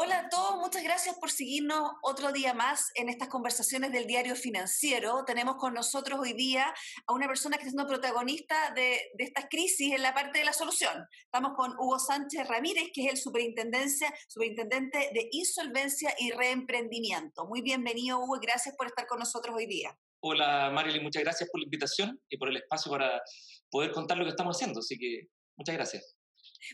[0.00, 4.36] Hola a todos, muchas gracias por seguirnos otro día más en estas conversaciones del diario
[4.36, 5.24] financiero.
[5.24, 6.72] Tenemos con nosotros hoy día
[7.08, 10.52] a una persona que está siendo protagonista de, de crisis en la parte de la
[10.52, 11.04] solución.
[11.24, 17.46] Estamos con Hugo Sánchez Ramírez, que es el superintendencia, superintendente de insolvencia y reemprendimiento.
[17.46, 19.98] Muy bienvenido, Hugo, y gracias por estar con nosotros hoy día.
[20.20, 23.20] Hola, Marilyn, muchas gracias por la invitación y por el espacio para
[23.68, 24.78] poder contar lo que estamos haciendo.
[24.78, 25.26] Así que
[25.56, 26.17] muchas gracias.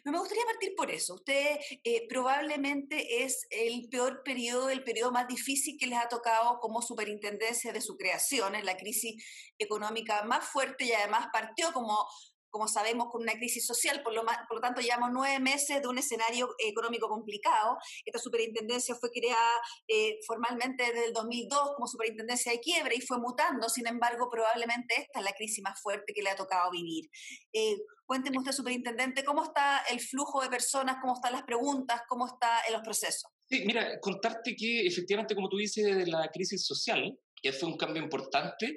[0.04, 1.14] Me gustaría partir por eso.
[1.14, 6.58] Usted eh, probablemente es el peor periodo, el periodo más difícil que les ha tocado
[6.60, 9.22] como superintendencia de su creación, en la crisis
[9.58, 12.06] económica más fuerte y además partió como
[12.54, 14.22] como sabemos, con una crisis social, por lo,
[14.60, 17.78] tanto llevamos nueve meses de un escenario económico complicado.
[18.06, 19.54] Esta superintendencia fue creada
[19.88, 24.94] eh, formalmente desde el 2002 como superintendencia de quiebra y fue mutando, sin embargo, probablemente
[25.00, 27.10] esta es la crisis más fuerte que le ha tocado vivir.
[27.52, 27.74] Eh,
[28.06, 32.60] cuénteme usted, superintendente, ¿cómo está el flujo de personas, cómo están las preguntas, cómo está
[32.68, 33.32] en los procesos?
[33.50, 37.76] Sí, mira, contarte que efectivamente, como tú dices, de la crisis social, que fue un
[37.76, 38.74] cambio importante,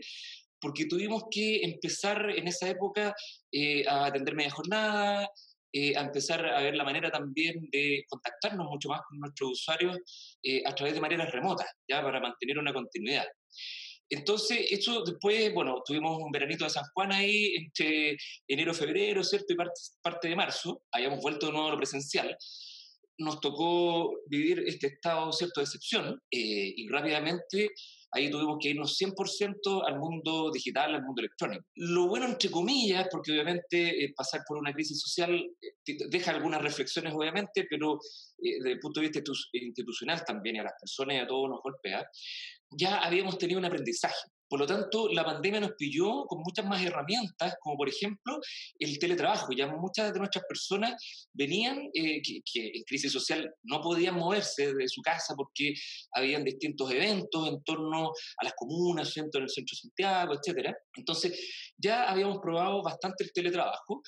[0.59, 3.13] porque tuvimos que empezar en esa época
[3.51, 5.29] eh, a atender media jornada,
[5.71, 9.97] eh, a empezar a ver la manera también de contactarnos mucho más con nuestros usuarios
[10.41, 13.25] eh, a través de maneras remotas, ya para mantener una continuidad.
[14.09, 19.51] Entonces, esto después, bueno, tuvimos un veranito de San Juan ahí entre enero, febrero, ¿cierto?
[19.51, 22.35] Y parte, parte de marzo, habíamos vuelto de nuevo a lo presencial.
[23.17, 27.71] Nos tocó vivir este estado, ¿cierto?, de excepción y rápidamente
[28.17, 31.63] ahí tuvimos que irnos 100% al mundo digital, al mundo electrónico.
[31.75, 36.61] Lo bueno, entre comillas, porque obviamente eh, pasar por una crisis social eh, deja algunas
[36.61, 37.95] reflexiones, obviamente, pero
[38.41, 41.49] eh, desde el punto de vista institucional también y a las personas y a todos
[41.49, 42.05] nos golpea,
[42.71, 44.29] ya habíamos tenido un aprendizaje.
[44.49, 48.39] Por lo tanto, la pandemia nos pilló con muchas más herramientas, como por ejemplo
[48.79, 49.51] el teletrabajo.
[49.55, 50.95] Ya muchas de nuestras personas
[51.33, 55.73] venían eh, que, en crisis social no podían moverse de su casa porque
[56.13, 60.73] habían distintos eventos en torno a las comunas, en el centro de Santiago, etc.
[60.95, 64.01] Entonces, ya habíamos probado bastante el teletrabajo.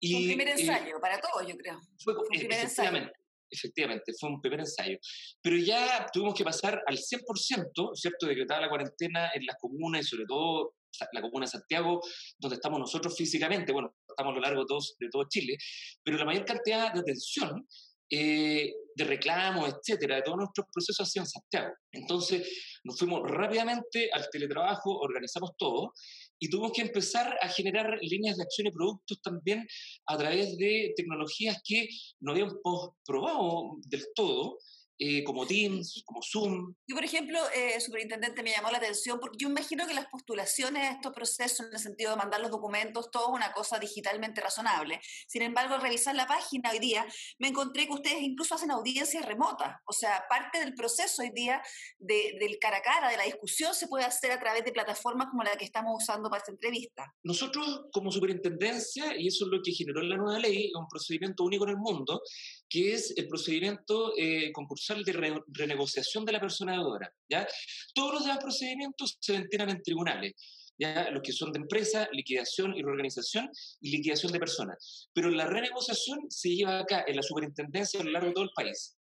[0.00, 1.80] Y, un primer eh, ensayo para todos, yo creo.
[2.02, 3.10] Fue, un primer ensayo
[3.50, 4.98] efectivamente, fue un primer ensayo.
[5.40, 10.08] Pero ya tuvimos que pasar al 100%, ¿cierto?, decretar la cuarentena en las comunas y
[10.08, 10.74] sobre todo
[11.12, 12.00] la comuna de Santiago,
[12.38, 15.58] donde estamos nosotros físicamente, bueno, estamos a lo largo de todo, de todo Chile,
[16.02, 17.66] pero la mayor cantidad de atención,
[18.08, 21.74] eh, de reclamos, etcétera, de todos nuestros procesos ha sido en Santiago.
[21.92, 25.92] Entonces, nos fuimos rápidamente al teletrabajo, organizamos todo
[26.38, 29.66] y tuvimos que empezar a generar líneas de acción y productos también
[30.06, 31.88] a través de tecnologías que
[32.20, 32.56] no habíamos
[33.04, 34.58] probado del todo
[34.98, 36.74] eh, como Teams, como Zoom.
[36.86, 40.82] Yo, por ejemplo, eh, superintendente, me llamó la atención porque yo imagino que las postulaciones
[40.82, 44.40] de estos procesos, en el sentido de mandar los documentos, todo es una cosa digitalmente
[44.40, 45.00] razonable.
[45.26, 47.06] Sin embargo, al revisar la página hoy día,
[47.38, 49.76] me encontré que ustedes incluso hacen audiencias remotas.
[49.86, 51.62] O sea, parte del proceso hoy día
[51.98, 55.42] del cara a cara, de la discusión, se puede hacer a través de plataformas como
[55.42, 57.12] la que estamos usando para esta entrevista.
[57.22, 61.64] Nosotros, como superintendencia, y eso es lo que generó la nueva ley, un procedimiento único
[61.64, 62.22] en el mundo,
[62.68, 67.12] que es el procedimiento eh, concursal de renegociación de la persona deudora.
[67.28, 67.46] ¿ya?
[67.94, 70.32] Todos los demás procedimientos se ventilan en tribunales.
[70.78, 71.10] ¿ya?
[71.10, 73.50] los que son de empresa, liquidación y reorganización
[73.80, 75.08] y liquidación de personas.
[75.12, 78.50] Pero la renegociación se lleva acá, en la superintendencia, a lo largo de todo el
[78.54, 78.96] país.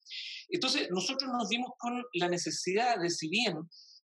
[0.48, 3.56] Entonces, nosotros nos dimos con la necesidad de, si bien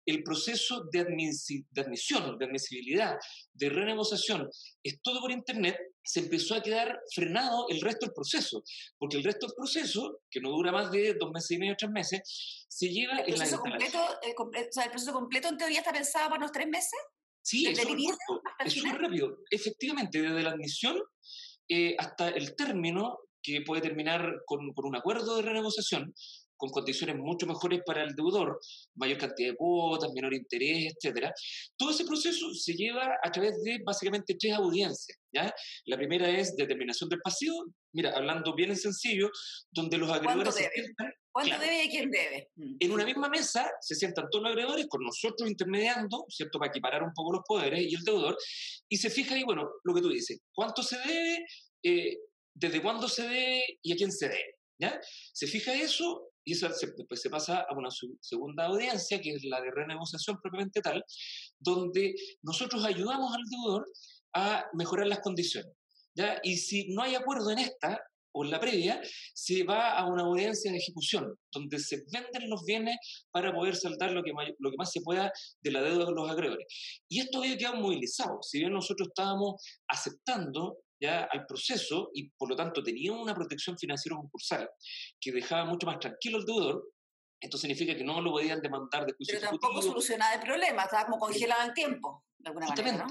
[0.06, 3.18] el proceso de, admisión, de admisibilidad,
[3.54, 4.50] de renegociación,
[4.84, 8.64] es todo por Internet, se empezó a quedar frenado el resto del proceso,
[8.98, 11.92] porque el resto del proceso, que no dura más de dos meses y medio, tres
[11.92, 15.92] meses, se lleva ¿El proceso completo, el, o sea, ¿El proceso completo en teoría está
[15.92, 17.00] pensado para unos tres meses?
[17.42, 19.40] Sí, es súper rápido.
[19.50, 21.02] Efectivamente, desde la admisión
[21.68, 26.14] eh, hasta el término, que puede terminar con, con un acuerdo de renegociación,
[26.59, 28.59] con condiciones mucho mejores para el deudor,
[28.96, 31.34] mayor cantidad de cuotas, menor interés, etcétera.
[31.78, 35.18] Todo ese proceso se lleva a través de básicamente tres audiencias.
[35.34, 35.53] ¿ya?
[35.86, 39.31] La primera es determinación del pasivo, mira, hablando bien en sencillo,
[39.72, 41.13] donde los acreedores se sientan.
[41.31, 42.50] ¿Cuánto debe y quién debe?
[42.56, 42.75] Mm.
[42.80, 46.60] En una misma mesa se sientan todos los acreedores con nosotros intermediando, ¿cierto?
[46.60, 48.38] Para equiparar un poco los poderes y el deudor,
[48.89, 51.45] y se fija ahí, bueno, lo que tú dices, cuánto se debe,
[51.84, 52.18] eh,
[52.54, 54.56] desde cuándo se debe y a quién se debe.
[54.81, 55.00] ¿Ya?
[55.34, 59.62] Se fija eso y eso después se pasa a una segunda audiencia, que es la
[59.62, 61.04] de renegociación propiamente tal,
[61.60, 63.86] donde nosotros ayudamos al deudor
[64.34, 65.72] a mejorar las condiciones.
[66.16, 66.40] ¿ya?
[66.42, 68.01] Y si no hay acuerdo en esta
[68.31, 69.00] o en la previa,
[69.36, 72.98] se va a una audiencia de ejecución, donde se venden los bienes
[73.30, 75.31] para poder saldar lo que, más, lo que más se pueda
[75.62, 76.66] de la deuda de los acreedores.
[77.07, 78.40] Y esto había quedado movilizado.
[78.42, 83.78] Si bien nosotros estábamos aceptando ya al proceso y por lo tanto tenía una protección
[83.78, 84.69] financiera concursal
[85.19, 86.92] que dejaba mucho más tranquilo al deudor,
[87.40, 91.06] esto significa que no lo podían demandar de juicio Pero tampoco solucionaba el problema, estaba
[91.06, 93.07] como congelado en tiempo, de alguna manera,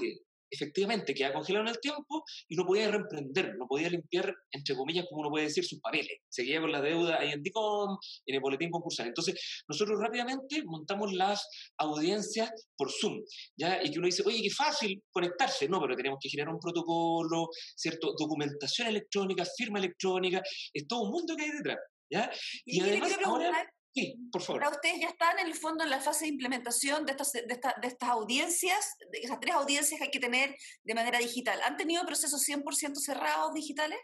[0.49, 5.05] efectivamente queda congelado en el tiempo y no podía reemprender, no podía limpiar, entre comillas,
[5.09, 6.19] como uno puede decir, sus papeles.
[6.29, 9.07] Seguía con la deuda ahí en DICOM, en el boletín concursal.
[9.07, 11.47] Entonces, nosotros rápidamente montamos las
[11.77, 13.21] audiencias por Zoom,
[13.57, 13.83] ¿ya?
[13.83, 15.67] Y que uno dice, oye, qué fácil conectarse.
[15.67, 18.13] No, pero tenemos que generar un protocolo, ¿cierto?
[18.17, 20.41] Documentación electrónica, firma electrónica,
[20.73, 21.77] es todo un mundo que hay detrás,
[22.09, 22.31] ¿ya?
[22.65, 23.69] Y, además ahora...
[23.93, 24.63] Sí, por favor.
[24.63, 27.41] Ahora ustedes ya están en el fondo en la fase de implementación de estas, de,
[27.41, 31.59] de estas audiencias, de esas tres audiencias que hay que tener de manera digital.
[31.63, 33.97] ¿Han tenido procesos 100% cerrados digitales?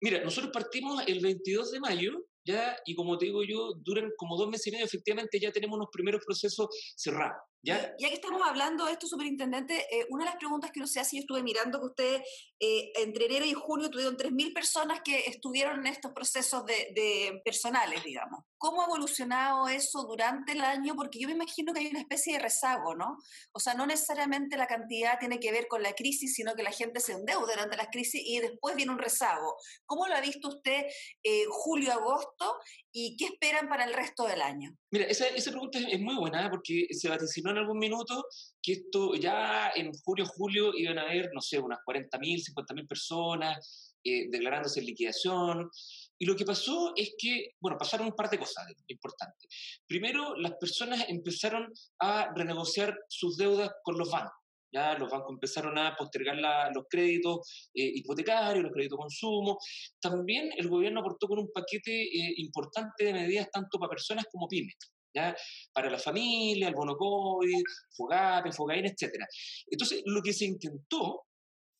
[0.00, 4.36] Mira, nosotros partimos el 22 de mayo, ya, y como te digo yo, duran como
[4.36, 7.40] dos meses y medio, efectivamente ya tenemos unos primeros procesos cerrados.
[7.64, 7.94] ¿Ya?
[7.98, 10.98] ya que estamos hablando de esto, superintendente, eh, una de las preguntas que no se
[10.98, 12.22] hace, yo estuve mirando que usted
[12.58, 17.40] eh, entre enero y junio tuvieron 3.000 personas que estuvieron en estos procesos de, de,
[17.44, 18.40] personales, digamos.
[18.58, 20.94] ¿Cómo ha evolucionado eso durante el año?
[20.94, 23.16] Porque yo me imagino que hay una especie de rezago, ¿no?
[23.52, 26.70] O sea, no necesariamente la cantidad tiene que ver con la crisis, sino que la
[26.70, 29.56] gente se endeuda durante la crisis y después viene un rezago.
[29.86, 30.86] ¿Cómo lo ha visto usted
[31.22, 32.58] eh, julio-agosto
[32.92, 34.76] y qué esperan para el resto del año?
[34.90, 38.26] Mira, esa, esa pregunta es muy buena porque se vaticinó en algún minuto
[38.60, 43.92] que esto ya en julio, julio iban a haber, no sé, unas 40.000, 50.000 personas
[44.04, 45.70] eh, declarándose en liquidación.
[46.18, 49.80] Y lo que pasó es que, bueno, pasaron un par de cosas importantes.
[49.86, 54.42] Primero, las personas empezaron a renegociar sus deudas con los bancos.
[54.74, 56.36] Ya los bancos empezaron a postergar
[56.74, 59.58] los créditos eh, hipotecarios, los créditos consumo.
[60.00, 64.48] También el gobierno aportó con un paquete eh, importante de medidas tanto para personas como
[64.48, 64.76] pymes.
[65.14, 65.36] ¿Ya?
[65.72, 67.62] para la familia, el bono COVID,
[67.96, 69.24] FOGAPE, FOGAIN, etc.
[69.70, 71.26] Entonces, lo que se intentó,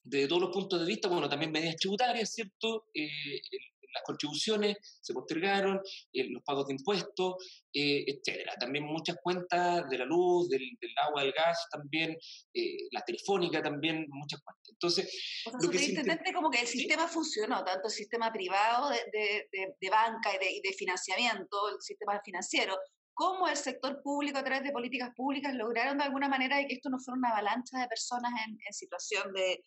[0.04, 2.86] desde todos los puntos de vista, bueno, también medidas tributarias, ¿cierto?
[2.94, 3.40] Eh,
[3.92, 5.80] las contribuciones se postergaron,
[6.12, 7.34] eh, los pagos de impuestos,
[7.72, 8.54] eh, etcétera.
[8.58, 10.62] También muchas cuentas de la luz, del,
[11.06, 12.16] agua, del gas, también
[12.54, 14.70] eh, la telefónica, también muchas cuentas.
[14.70, 20.30] Entonces, lo que como que el sistema funcionó, tanto el sistema privado de, de, banca
[20.34, 22.76] y, de, financiamiento, el sistema financiero,
[23.14, 26.90] como el sector público a través de políticas públicas lograron de alguna manera que esto
[26.90, 29.62] no fuera una avalancha de personas en, en situación de,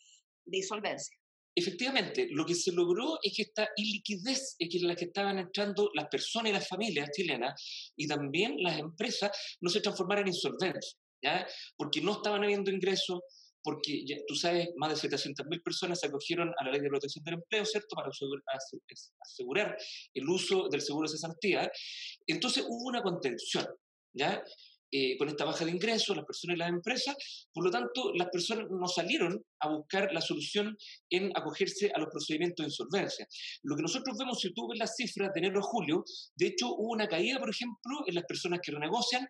[0.45, 1.18] de insolvencia.
[1.57, 6.07] Efectivamente, lo que se logró es que esta iliquidez en la que estaban entrando las
[6.09, 9.31] personas y las familias chilenas y también las empresas
[9.62, 11.48] no se transformaran en insolvencia, ¿ya?
[11.77, 13.21] porque no estaban habiendo ingresos,
[13.63, 17.24] porque ya, tú sabes, más de 700.000 personas se acogieron a la ley de protección
[17.24, 19.77] del empleo, ¿cierto?, para asegurar
[20.13, 21.71] el uso del seguro de cesantía.
[22.27, 23.68] Entonces hubo una contención,
[24.13, 24.44] ¿ya?
[24.98, 27.16] Eh, con esta baja de ingresos, las personas y las empresas.
[27.51, 30.77] Por lo tanto, las personas no salieron a buscar la solución
[31.10, 33.27] en acogerse a los procedimientos de insolvencia.
[33.63, 36.06] Lo que nosotros vemos, si tú ves las cifras de enero a julio,
[36.38, 39.27] de hecho hubo una caída, por ejemplo, en las personas que renegocian,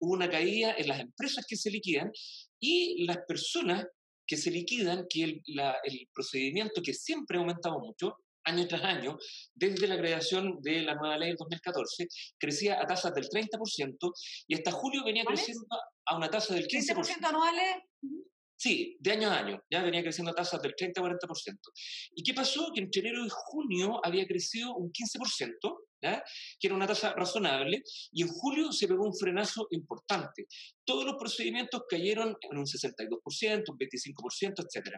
[0.00, 2.12] hubo una caída en las empresas que se liquidan
[2.60, 3.86] y las personas
[4.26, 5.42] que se liquidan, que el,
[5.84, 9.18] el procedimiento que siempre ha aumentado mucho, año tras año,
[9.54, 12.08] desde la creación de la nueva ley del 2014,
[12.38, 14.12] crecía a tasas del 30%
[14.48, 15.66] y hasta julio venía creciendo
[16.06, 16.94] a una tasa del 15%.
[16.94, 17.76] ¿15% anuales?
[18.58, 21.18] Sí, de año a año, ya venía creciendo a tasas del 30-40%.
[22.14, 22.70] ¿Y qué pasó?
[22.74, 26.24] Que entre enero y junio había crecido un 15%, ¿ya?
[26.58, 30.46] que era una tasa razonable, y en julio se pegó un frenazo importante.
[30.86, 34.96] Todos los procedimientos cayeron en un 62%, un 25%, etc.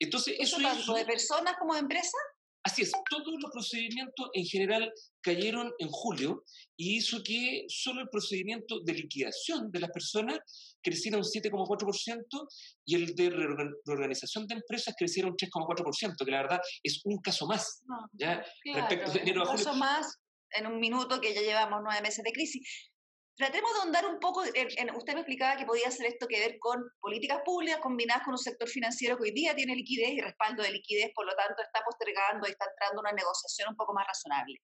[0.00, 2.20] Entonces, ¿Eso, ¿Eso tanto de personas como de empresas?
[2.66, 4.92] Así es, todos los procedimientos en general
[5.22, 6.42] cayeron en julio
[6.76, 10.40] y hizo que solo el procedimiento de liquidación de las personas
[10.82, 12.48] creciera un 7,4%
[12.84, 17.46] y el de reorganización de empresas creciera un 3,4%, que la verdad es un caso
[17.46, 17.84] más.
[18.12, 18.44] ¿ya?
[18.74, 19.60] Respecto de enero a julio.
[19.60, 20.16] Un caso más
[20.50, 22.90] en un minuto que ya llevamos nueve meses de crisis.
[23.36, 26.82] Tratemos de ahondar un poco, usted me explicaba que podía hacer esto que ver con
[27.00, 30.70] políticas públicas combinadas con un sector financiero que hoy día tiene liquidez y respaldo de
[30.70, 34.58] liquidez, por lo tanto está postergando y está entrando una negociación un poco más razonable.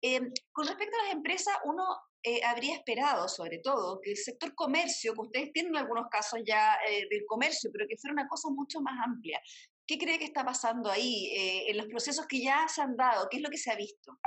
[0.00, 0.20] Eh,
[0.52, 1.84] con respecto a las empresas, uno
[2.22, 6.78] eh, habría esperado, sobre todo, que el sector comercio, que ustedes tienen algunos casos ya
[6.88, 9.38] eh, del comercio, pero que fuera una cosa mucho más amplia.
[9.86, 11.30] ¿Qué cree que está pasando ahí
[11.68, 13.28] en los procesos que ya se han dado?
[13.30, 14.18] ¿Qué es lo que se ha visto?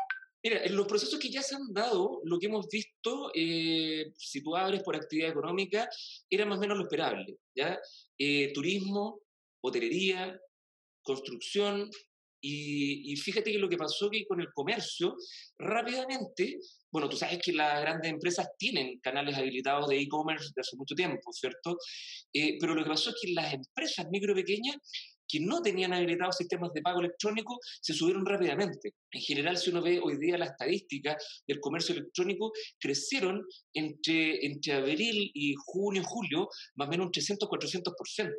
[0.43, 4.41] Mira, en los procesos que ya se han dado, lo que hemos visto, eh, si
[4.41, 5.89] tú abres por actividad económica,
[6.29, 7.37] era más o menos lo esperable.
[7.55, 7.79] ¿ya?
[8.17, 9.21] Eh, turismo,
[9.61, 10.39] hotelería,
[11.01, 11.89] construcción,
[12.39, 15.15] y, y, fíjate que lo que pasó que con el comercio,
[15.57, 16.59] rápidamente,
[16.91, 20.93] bueno, tú sabes que las grandes empresas tienen canales habilitados de e-commerce desde hace mucho
[20.93, 21.77] tiempo, ¿cierto?
[22.31, 24.77] Eh, pero lo que pasó es que las empresas micro pequeñas
[25.27, 28.93] que no tenían habilitados sistemas de pago electrónico se subieron rápidamente.
[29.11, 31.17] En general, si uno ve hoy día la estadística
[31.47, 37.49] del comercio electrónico, crecieron entre, entre abril y junio, julio, más o menos un 300,
[37.49, 38.31] 400%.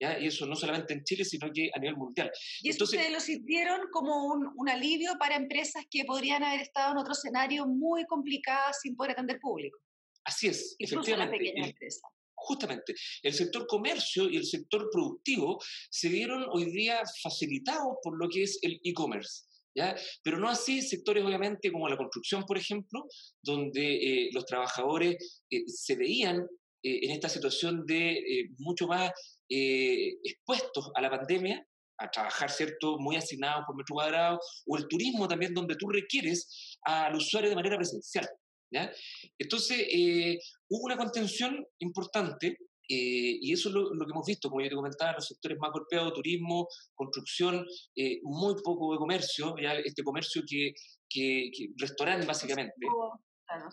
[0.00, 0.18] ¿Ya?
[0.18, 2.30] Y eso no solamente en Chile, sino que a nivel mundial.
[2.62, 6.92] ¿Y eso ustedes lo sintieron como un, un, alivio para empresas que podrían haber estado
[6.92, 9.78] en otro escenario muy complicado sin poder atender público?
[10.24, 11.36] Así es, Incluso efectivamente.
[11.36, 12.13] Las pequeñas empresas
[12.44, 15.58] justamente el sector comercio y el sector productivo
[15.90, 19.44] se vieron hoy día facilitados por lo que es el e-commerce.
[19.76, 19.96] ¿Ya?
[20.22, 23.06] Pero no así sectores, obviamente, como la construcción, por ejemplo,
[23.42, 26.46] donde eh, los trabajadores eh, se veían
[26.80, 29.10] eh, en esta situación de mucho más
[29.48, 31.66] expuestos a la pandemia,
[31.98, 36.78] a trabajar, ¿cierto?, muy asignados por metro cuadrado, o el turismo también, donde tú requieres
[36.82, 38.28] al usuario de manera presencial.
[38.74, 38.92] ¿Ya?
[39.38, 40.38] Entonces, eh,
[40.68, 44.74] hubo una contención importante eh, y eso es lo, que hemos visto, como yo te
[44.74, 47.64] comentaba, los sectores más golpeados, turismo, construcción,
[47.96, 49.74] eh, muy poco de comercio, ¿ya?
[49.74, 50.74] este comercio que,
[51.08, 52.74] que, restaurante básicamente.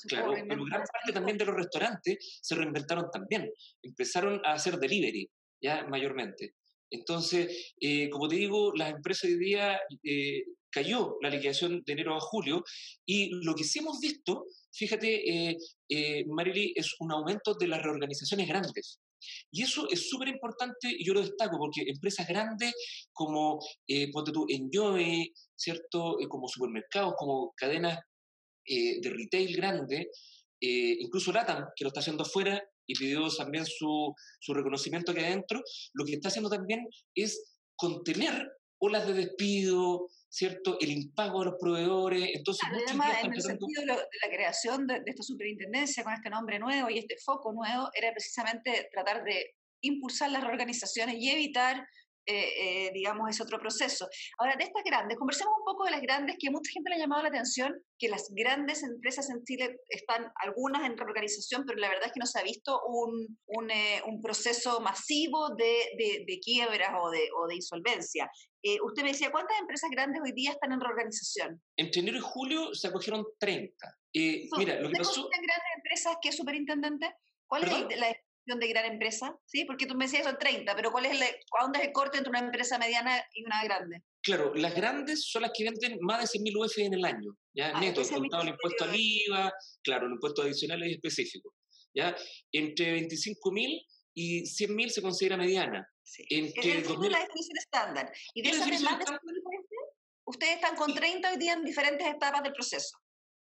[0.08, 3.50] Claro, pero gran parte también de los restaurantes se reinventaron también,
[3.82, 5.30] empezaron a hacer delivery,
[5.62, 6.56] ya mayormente.
[6.90, 7.74] Entonces,
[8.12, 9.80] como te digo, las empresas hoy día
[10.72, 12.64] cayó la liquidación de enero a julio
[13.06, 15.58] y lo que sí hemos visto fíjate, eh,
[15.90, 19.00] eh, Marily, es un aumento de las reorganizaciones grandes.
[19.52, 22.74] Y eso es súper importante y yo lo destaco porque empresas grandes
[23.14, 26.20] como, eh, ponte tú, Enjoy, ¿cierto?
[26.20, 28.00] Eh, como supermercados, como cadenas
[28.64, 30.08] de retail grande,
[30.60, 35.62] incluso LATAM, que lo está haciendo afuera y pidió también su, su reconocimiento aquí adentro,
[35.94, 38.48] lo que está haciendo también es contener
[38.82, 40.78] olas de despido, ¿cierto?
[40.80, 42.32] El impago de los proveedores.
[42.34, 46.90] Entonces, además, en el sentido de, la creación de, esta superintendencia con este nombre nuevo
[46.90, 51.88] y este foco nuevo, era precisamente tratar de impulsar las reorganizaciones y evitar
[52.26, 54.08] eh, eh, digamos, ese otro proceso.
[54.38, 57.00] Ahora, de estas grandes, conversemos un poco de las grandes, que mucha gente le ha
[57.00, 61.90] llamado la atención, que las grandes empresas en Chile están, algunas en reorganización, pero la
[61.90, 66.24] verdad es que no se ha visto un, un, eh, un proceso masivo de, de,
[66.28, 68.30] de, quiebras o de, o de insolvencia.
[68.84, 71.62] usted me decía, ¿cuántas empresas grandes hoy día están en reorganización?
[71.76, 73.98] Entre enero y julio se acogieron 30.
[74.14, 75.28] mira, lo que pasó...
[75.28, 77.16] grandes empresas que es superintendente?
[77.48, 79.36] ¿Cuál es la, de gran empresa?
[79.46, 79.66] ¿Sí?
[79.66, 81.28] Porque tú me decías son 30, pero ¿cuál es el,
[81.62, 84.04] ¿dónde es el corte entre una empresa mediana y una grande?
[84.22, 87.72] Claro, las grandes son las que venden más de 100.000 UF en el año, ¿ya?
[87.76, 91.56] Ah, Neto, contado el impuesto al IVA, claro, el impuesto adicional y específico,
[91.94, 92.16] ¿ya?
[92.52, 95.88] Entre 25.000 y 100.000 se considera mediana.
[96.04, 96.24] Sí.
[96.30, 98.12] Entre es la definición estándar.
[98.34, 99.06] Y de esas de más de
[100.26, 102.98] ustedes están con 30 hoy día en diferentes etapas del proceso.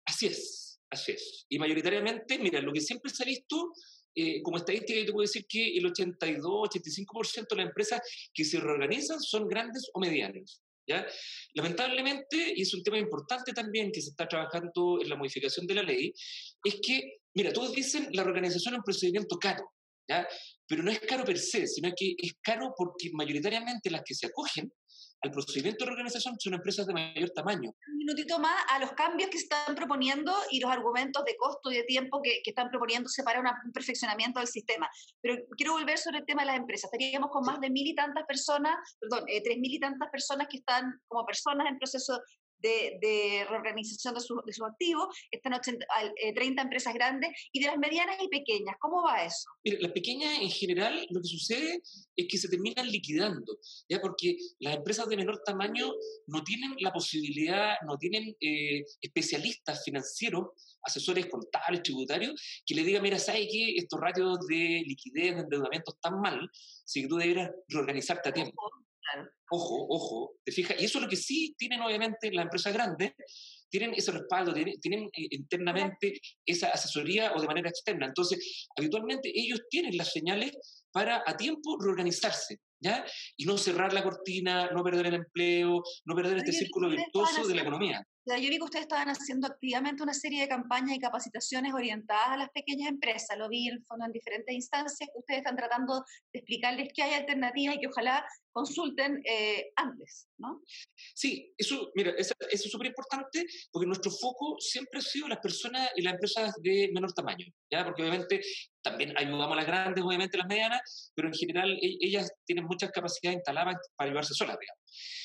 [0.06, 1.46] Así es, así es.
[1.48, 3.72] Y mayoritariamente, mira, lo que siempre se ha visto
[4.20, 8.00] eh, como estadística, yo te puedo decir que el 82, 85% de las empresas
[8.34, 10.60] que se reorganizan son grandes o medianas.
[10.88, 11.06] ¿ya?
[11.54, 15.75] Lamentablemente, y es un tema importante también que se está trabajando en la modificación de
[15.75, 16.12] la ley,
[16.64, 19.70] es que, mira, todos dicen la reorganización es un procedimiento caro,
[20.08, 20.26] ¿ya?
[20.66, 24.26] pero no es caro per se, sino que es caro porque mayoritariamente las que se
[24.26, 24.72] acogen
[25.20, 27.70] al procedimiento de organización son empresas de mayor tamaño.
[27.88, 31.70] Un minutito más a los cambios que se están proponiendo y los argumentos de costo
[31.72, 34.88] y de tiempo que, que están proponiéndose para un perfeccionamiento del sistema.
[35.20, 36.84] Pero quiero volver sobre el tema de las empresas.
[36.92, 40.46] Estaríamos con más de mil y tantas personas, perdón, eh, tres mil y tantas personas
[40.48, 42.20] que están como personas en proceso
[42.58, 45.86] de, reorganización de, su, de sus activos, están 80,
[46.34, 48.76] 30 empresas grandes y de las medianas y pequeñas.
[48.80, 49.48] ¿Cómo va eso?
[49.64, 51.82] Mira, las pequeñas en general lo que sucede
[52.16, 54.00] es que se terminan liquidando, ¿ya?
[54.00, 55.92] porque las empresas de menor tamaño
[56.26, 60.48] no tienen la posibilidad, no tienen eh, especialistas financieros,
[60.82, 63.76] asesores contables, tributarios, que le digan, mira, ¿sabes qué?
[63.76, 66.50] Estos ratios de liquidez, de endeudamiento están mal,
[66.92, 68.70] que tú deberías reorganizarte a tiempo.
[69.50, 73.12] Ojo, ojo, te fijas, y eso es lo que sí tienen obviamente las empresas grandes,
[73.70, 78.06] tienen ese respaldo, tienen, eh, internamente esa asesoría o de manera externa.
[78.06, 83.04] Entonces, habitualmente ellos tienen las señales para a tiempo reorganizarse, ¿ya?
[83.36, 87.54] Y no cerrar la cortina, no perder el empleo, no perder este círculo virtuoso de
[87.54, 88.02] la economía.
[88.26, 92.37] Yo vi que ustedes estaban haciendo activamente una serie de campañas y capacitaciones orientadas a
[92.37, 93.38] las pequeñas empresas.
[93.38, 97.76] Lo vi en fondo en diferentes instancias ustedes están tratando de explicarles que hay alternativas
[97.76, 100.62] y que ojalá consulten eh, antes, ¿no?
[101.14, 105.90] Sí, eso, mira, eso, es súper importante porque nuestro foco siempre ha sido las personas
[105.94, 107.84] y las empresas de menor tamaño, ¿ya?
[107.84, 108.40] Porque obviamente
[108.82, 112.90] también ayudamos a las grandes, obviamente las medianas, pero en general e, ellas tienen muchas
[112.90, 114.77] capacidades instaladas para ayudarse solas, digamos.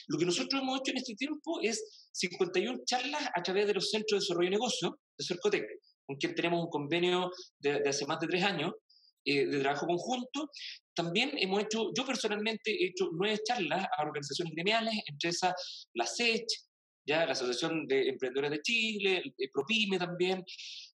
[0.08, 3.90] Lo que nosotros hemos hecho en este tiempo es 51 charlas a través de los
[3.90, 5.66] centros de desarrollo de negocio de Cercotec,
[6.06, 8.74] con quien tenemos un convenio de, hace más de tres años,
[9.26, 10.50] eh, de trabajo conjunto.
[10.94, 15.54] También hemos hecho, yo personalmente he hecho nueve charlas a organizaciones gremiales, entre esas
[15.94, 16.46] la SECH,
[17.06, 20.44] ya la Asociación de Emprendedores de Chile, el ProPyme también,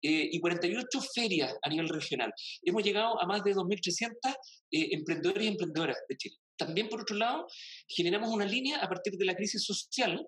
[0.03, 2.33] eh, y 48 ferias a nivel regional.
[2.63, 4.35] Hemos llegado a más de 2.300
[4.71, 6.37] eh, emprendedores y emprendedoras de Chile.
[6.57, 7.47] También, por otro lado,
[7.89, 10.27] generamos una línea a partir de la crisis social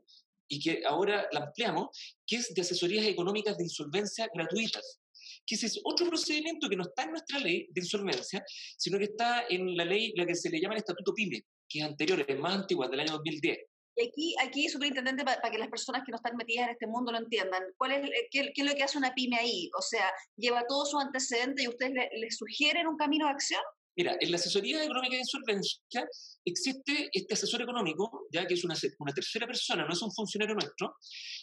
[0.49, 1.88] y que ahora la ampliamos,
[2.26, 5.00] que es de asesorías económicas de insolvencia gratuitas
[5.47, 8.45] que ese es otro procedimiento que no está en nuestra ley de insolvencia,
[8.76, 11.78] sino que está en la ley, la que se le llama el Estatuto PYME, que
[11.78, 13.59] es anterior, es más antigua, del año 2010.
[13.99, 17.12] Y aquí, aquí superintendente, para, que las personas que no están metidas en este mundo
[17.12, 19.71] lo entiendan, ¿cuál es, qué, es lo que hace una pyme ahí?
[19.78, 23.62] O sea, ¿lleva todo su antecedente y ustedes le sugieren un camino de acción?
[23.96, 26.06] Mira, en la asesoría económica de insolvencia
[26.44, 30.54] existe este asesor económico, ya que es una, una, tercera persona, no es un funcionario
[30.54, 30.96] nuestro,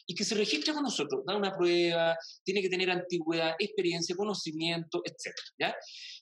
[0.05, 5.01] y que se registra con nosotros, da una prueba, tiene que tener antigüedad, experiencia, conocimiento,
[5.03, 5.33] etc.
[5.59, 5.75] ¿ya?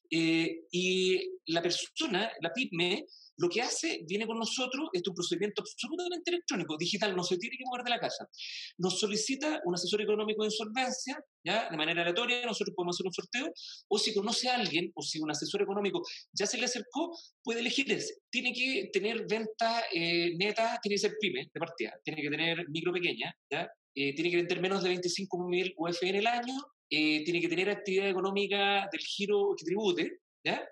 [0.09, 3.05] Eh, y la persona, la PYME,
[3.38, 7.57] lo que hace, viene con nosotros, es un procedimiento absolutamente electrónico, digital, no se tiene
[7.57, 8.27] que mover de la casa.
[8.77, 11.69] Nos solicita un asesor económico de insolvencia, ¿ya?
[11.69, 13.53] de manera aleatoria, nosotros podemos hacer un sorteo,
[13.88, 17.61] o si conoce a alguien, o si un asesor económico ya se le acercó, puede
[17.61, 18.15] elegir ese.
[18.29, 22.69] Tiene que tener venta eh, neta, tiene que ser pyme de partida, tiene que tener
[22.69, 23.69] micro pequeña, ¿ya?
[23.93, 26.53] Eh, tiene que vender menos de 25.000 UF en el año,
[26.89, 30.65] eh, tiene que tener actividad económica del giro que tribute, ¿ya?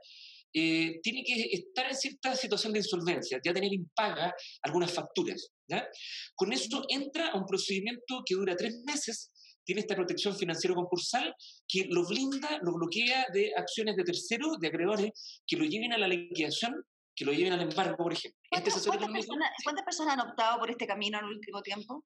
[0.54, 5.52] Eh, tiene que estar en cierta situación de insolvencia, ya tener impaga algunas facturas.
[5.68, 5.88] ¿ya?
[6.36, 9.32] Con eso entra a un procedimiento que dura tres meses,
[9.64, 11.36] tiene esta protección financiera concursal
[11.68, 15.12] que lo blinda, lo bloquea de acciones de terceros, de acreedores,
[15.46, 16.74] que lo lleven a la liquidación,
[17.16, 18.40] que lo lleven al embargo, por ejemplo.
[18.50, 22.04] Este ¿Cuántas, personas, ¿Cuántas personas han optado por este camino en el último tiempo?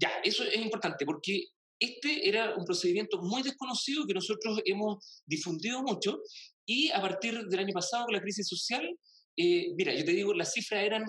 [0.00, 1.48] Ya, eso es importante porque
[1.84, 6.20] este era un procedimiento muy desconocido que nosotros hemos difundido mucho
[6.66, 8.88] y a partir del año pasado, con la crisis social,
[9.36, 11.04] eh, mira, yo te digo, las cifras eran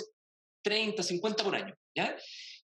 [0.63, 2.15] 30, 50 por año, ¿ya?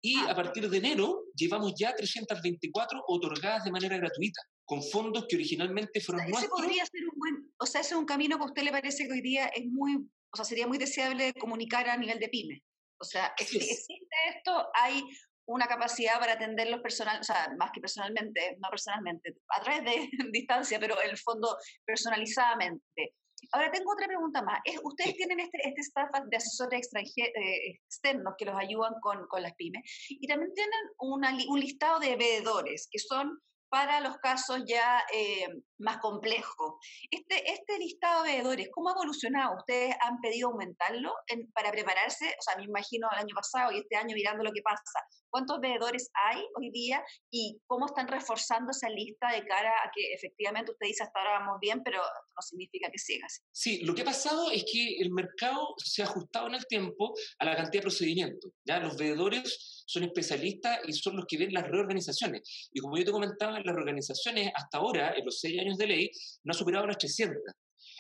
[0.04, 5.26] Y ah, a partir de enero llevamos ya 324 otorgadas de manera gratuita, con fondos
[5.28, 8.38] que originalmente fueron o sea, podría ser un buen, o sea, ese es un camino
[8.38, 11.34] que a usted le parece que hoy día es muy, o sea, sería muy deseable
[11.34, 12.64] comunicar a nivel de pyme.
[13.00, 13.96] O sea, existe
[14.30, 15.04] esto, hay
[15.46, 20.10] una capacidad para atenderlos personal, o sea, más que personalmente, no personalmente, a través de
[20.32, 23.16] distancia, pero en el fondo personalizadamente.
[23.54, 24.60] Ahora tengo otra pregunta más.
[24.84, 29.56] ¿Ustedes tienen este, este staff de asesores eh, externos que los ayudan con, con, las
[29.56, 29.82] pymes?
[30.10, 33.40] Y también tienen una, un listado de veedores, que son
[33.72, 35.48] para los casos ya eh,
[35.82, 36.76] más complejos.
[37.10, 39.58] Este, este listado de veedores, ¿cómo ha evolucionado?
[39.58, 41.14] ¿Ustedes han pedido aumentarlo
[41.54, 42.26] para prepararse?
[42.40, 44.82] O sea, me imagino el año pasado y este año mirando lo que pasa.
[45.30, 50.14] ¿Cuántos veedores hay hoy día y cómo están reforzando esa lista de cara a que
[50.14, 53.42] efectivamente usted dice hasta ahora vamos bien, pero no significa que siga así?
[53.52, 57.14] Sí, lo que ha pasado es que el mercado se ha ajustado en el tiempo
[57.40, 58.52] a la cantidad de procedimientos.
[58.66, 58.80] ¿ya?
[58.80, 62.70] Los veedores son especialistas y son los que ven las reorganizaciones.
[62.74, 66.12] Y como yo te comentaba, las reorganizaciones hasta ahora, en los seis años de ley,
[66.44, 67.38] no ha superado las 300.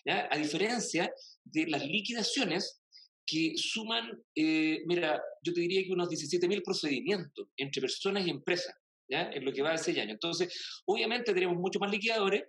[0.05, 0.27] ¿ya?
[0.31, 1.11] A diferencia
[1.43, 2.81] de las liquidaciones
[3.25, 8.75] que suman, eh, mira, yo te diría que unos 17.000 procedimientos entre personas y empresas.
[9.11, 10.13] En lo que va de seis años.
[10.13, 12.43] Entonces, obviamente tenemos mucho más liquidadores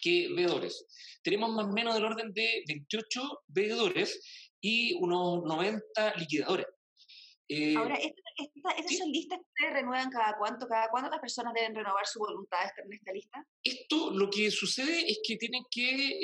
[0.00, 0.86] que veedores.
[1.22, 4.20] Tenemos más o menos del orden de 28 veedores
[4.60, 6.66] y unos 90 liquidadores.
[7.48, 7.98] Eh, Ahora,
[8.36, 10.66] ¿estas son listas que ustedes renuevan cada cuánto?
[10.66, 13.46] ¿Cada cuánto las personas deben renovar su voluntad en esta lista?
[13.62, 16.18] Esto lo que sucede es que tienen que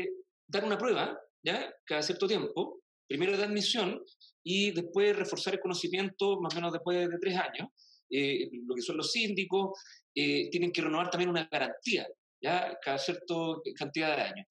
[0.00, 0.08] eh,
[0.46, 1.72] dar una prueba, ¿ya?
[1.84, 4.02] Cada cierto tiempo, primero de admisión
[4.44, 7.68] y después reforzar el conocimiento más o menos después de tres años.
[8.10, 9.78] Eh, lo que son los síndicos,
[10.14, 12.06] tienen que renovar también una garantía,
[12.42, 12.78] ¿ya?
[12.82, 13.34] Cada cierta
[13.74, 14.46] cantidad de años.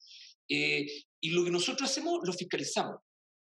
[0.48, 2.98] y lo que nosotros hacemos, lo fiscalizamos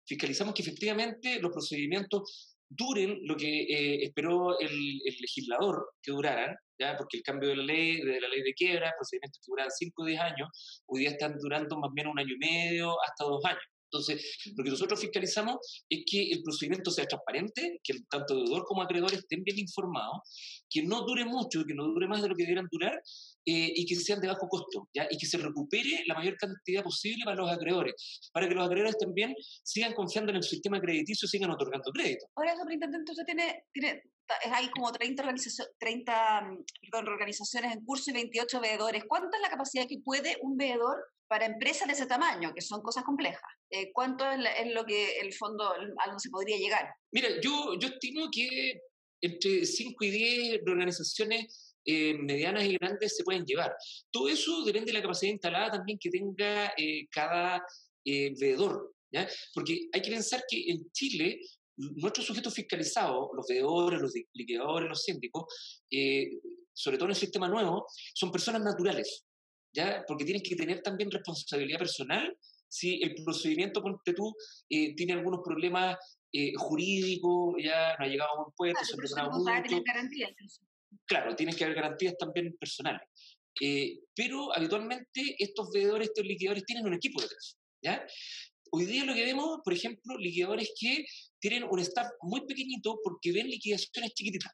[0.09, 6.97] fiscalizamos que efectivamente los procedimientos duren lo que eh, esperó el, legislador que duraran, ¿ya?
[6.97, 10.03] porque el cambio de la ley, de la ley de quiebra, procedimientos que duraban 5
[10.03, 13.25] o 10 años, hoy día están durando más o menos un año y medio hasta
[13.25, 13.63] dos años.
[13.91, 15.57] Entonces, lo que nosotros fiscalizamos
[15.89, 20.19] es que el procedimiento sea transparente, que tanto deudor como acreedor estén bien informados,
[20.69, 23.01] que no dure mucho, que no dure más de lo que debieran durar
[23.47, 25.07] eh, y que sean de bajo costo, ¿ya?
[25.11, 27.95] y que se recupere la mayor cantidad posible para los acreedores,
[28.33, 32.27] para que los acreedores también sigan confiando en el sistema crediticio y sigan otorgando crédito.
[32.37, 34.03] Ahora, superintendente, usted tiene, tiene
[34.53, 35.35] hay como 30,
[35.79, 39.05] 30 mm, organizaciones en curso y 28 veedores.
[39.07, 42.83] ¿Cuánta es la capacidad que puede un veedor para empresas de ese tamaño, que son
[42.83, 43.51] cosas complejas?
[43.71, 44.39] Eh, ¿Cuánto es,
[44.73, 46.89] lo que el fondo a se podría llegar?
[47.13, 48.81] Mira, yo, yo estimo que
[49.21, 53.75] entre 5 y 10 organizaciones eh, medianas y grandes se pueden llevar.
[54.11, 57.65] Todo eso depende de la capacidad instalada también que tenga eh, cada
[58.05, 58.95] eh, veedor.
[59.11, 59.27] ¿ya?
[59.55, 61.41] Porque hay que pensar que en Chile
[61.79, 65.45] nuestros sujetos fiscalizados, los veedores, los liquidadores, los síndicos,
[66.73, 69.25] sobre todo en el sistema nuevo, son personas naturales,
[69.73, 70.05] ¿ya?
[70.07, 72.37] porque tienen que tener también responsabilidad personal
[72.69, 74.35] si el procedimiento, ponte tú,
[74.69, 75.97] tiene algunos problemas
[76.33, 80.31] eh, jurídicos, ya no ha llegado a un puerto, claro, se garantías.
[81.07, 83.09] Claro, tienen que haber garantías también personales.
[83.61, 87.57] Eh, pero habitualmente estos veedores, estos liquidadores tienen un equipo detrás.
[87.83, 88.05] ¿ya?
[88.71, 91.05] Hoy día lo que vemos, por ejemplo, liquidadores que
[91.39, 94.53] tienen un staff muy pequeñito porque ven liquidaciones chiquititas.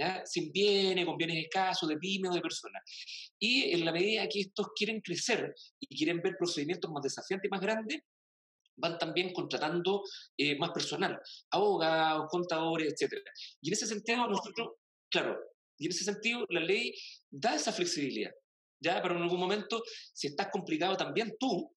[0.00, 0.22] ¿Ya?
[0.24, 2.80] sin bienes, con bienes escasos, de pymes o de personas.
[3.36, 7.50] Y en la medida que estos quieren crecer y quieren ver procedimientos más desafiantes y
[7.50, 8.02] más grandes,
[8.78, 10.02] van también contratando
[10.36, 13.12] eh, más personal, abogados, contadores, etc.
[13.60, 14.74] Y en ese sentido, nosotros,
[15.10, 15.36] claro,
[15.78, 16.94] y en ese sentido la ley
[17.30, 18.32] da esa flexibilidad,
[18.80, 19.02] ¿ya?
[19.02, 21.74] Pero en algún momento, si estás complicado también tú,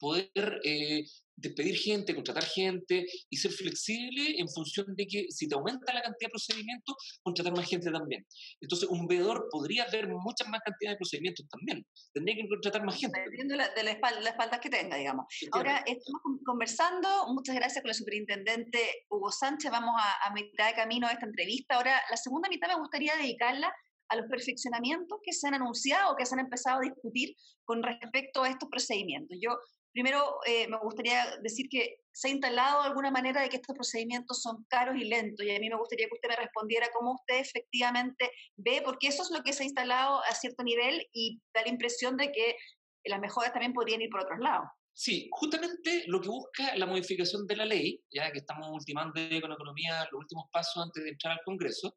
[0.00, 1.04] poder eh,
[1.36, 6.02] despedir gente, contratar gente y ser flexible en función de que si te aumenta la
[6.02, 8.26] cantidad de procedimientos, contratar más gente también.
[8.60, 11.86] Entonces, un veedor podría ver muchas más cantidades de procedimientos también.
[12.12, 13.18] Tendría que contratar más gente.
[13.20, 13.90] Dependiendo de la,
[14.28, 15.26] espalda, que tenga, digamos.
[15.52, 19.70] Ahora, estamos conversando, muchas gracias con el superintendente Hugo Sánchez.
[19.70, 21.76] Vamos a, a mitad de camino a esta entrevista.
[21.76, 23.72] Ahora, la segunda mitad me gustaría dedicarla
[24.10, 27.34] a los perfeccionamientos que se han anunciado o que se han empezado a discutir
[27.64, 29.38] con respecto a estos procedimientos.
[29.40, 29.56] Yo
[29.92, 34.40] Primero, eh, me gustaría decir que se ha instalado alguna manera de que estos procedimientos
[34.42, 37.40] son caros y lentos, y a mí me gustaría que usted me respondiera cómo usted
[37.40, 41.62] efectivamente ve, porque eso es lo que se ha instalado a cierto nivel y da
[41.62, 42.56] la impresión de que
[43.04, 44.68] las mejoras también podrían ir por otros lados.
[44.92, 49.50] Sí, justamente lo que busca la modificación de la ley, ya que estamos ultimando con
[49.50, 51.94] la economía los últimos pasos antes de entrar al Congreso,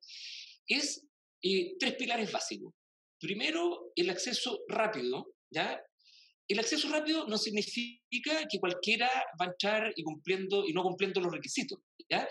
[0.65, 1.05] es
[1.41, 2.73] eh, tres pilares básicos.
[3.19, 5.81] Primero, el acceso rápido, ¿ya?
[6.47, 11.21] El acceso rápido no significa que cualquiera va a entrar y, cumpliendo, y no cumpliendo
[11.21, 11.79] los requisitos,
[12.09, 12.27] ¿ya?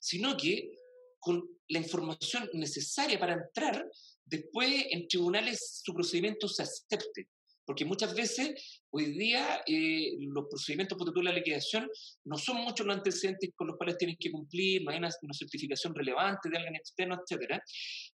[0.00, 0.70] sino que
[1.18, 3.86] con la información necesaria para entrar,
[4.26, 7.28] después en tribunales su procedimiento se acepte.
[7.66, 11.88] Porque muchas veces, hoy día, eh, los procedimientos por la liquidación
[12.24, 15.94] no son muchos los antecedentes con los cuales tienen que cumplir, no hay una, certificación
[15.94, 17.58] relevante de alguien externo, etc.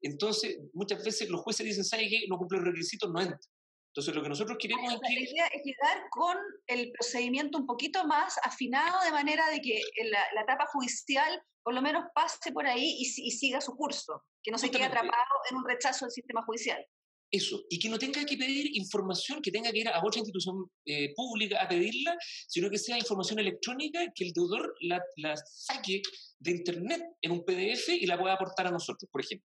[0.03, 2.27] Entonces, muchas veces los jueces dicen, ¿sabe qué?
[2.29, 3.39] No cumple los requisitos, no entra.
[3.89, 5.15] Entonces, lo que nosotros queremos es que...
[5.15, 9.81] La idea es llegar con el procedimiento un poquito más afinado, de manera de que
[10.11, 14.51] la, la etapa judicial por lo menos pase por ahí y, siga su curso, que
[14.51, 16.83] no se quede atrapado en un rechazo del sistema judicial.
[17.31, 20.65] Eso, y que no tenga que pedir información, que tenga que ir a otra institución
[20.87, 26.01] eh, pública a pedirla, sino que sea información electrónica, que el deudor la, la saque
[26.39, 29.48] de Internet en un PDF y la pueda aportar a nosotros, por ejemplo.